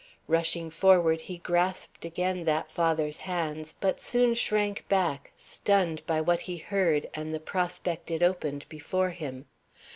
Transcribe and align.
Rushing 0.27 0.71
forward, 0.71 1.21
he 1.21 1.37
grasped 1.37 2.05
again 2.05 2.45
that 2.45 2.71
father's 2.71 3.17
hands, 3.17 3.75
but 3.79 4.01
soon 4.01 4.33
shrank 4.33 4.89
back, 4.89 5.31
stunned 5.37 6.01
by 6.07 6.21
what 6.21 6.41
he 6.49 6.57
heard 6.57 7.07
and 7.13 7.31
the 7.31 7.39
prospect 7.39 8.09
it 8.09 8.23
opened 8.23 8.65
before 8.67 9.11
him. 9.11 9.45